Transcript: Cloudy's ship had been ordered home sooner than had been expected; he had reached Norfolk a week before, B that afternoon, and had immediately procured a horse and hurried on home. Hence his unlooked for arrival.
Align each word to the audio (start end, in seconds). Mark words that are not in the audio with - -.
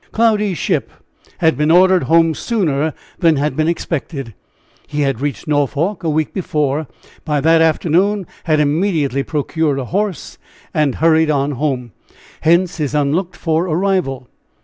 Cloudy's 0.11 0.57
ship 0.57 0.89
had 1.37 1.55
been 1.55 1.69
ordered 1.69 2.05
home 2.05 2.33
sooner 2.33 2.95
than 3.19 3.35
had 3.35 3.55
been 3.55 3.67
expected; 3.67 4.33
he 4.87 5.01
had 5.01 5.21
reached 5.21 5.47
Norfolk 5.47 6.03
a 6.03 6.09
week 6.09 6.33
before, 6.33 6.87
B 7.23 7.39
that 7.39 7.61
afternoon, 7.61 8.17
and 8.21 8.25
had 8.45 8.59
immediately 8.59 9.21
procured 9.21 9.77
a 9.77 9.85
horse 9.85 10.39
and 10.73 10.95
hurried 10.95 11.29
on 11.29 11.51
home. 11.51 11.91
Hence 12.41 12.77
his 12.77 12.95
unlooked 12.95 13.35
for 13.37 13.65
arrival. 13.67 14.27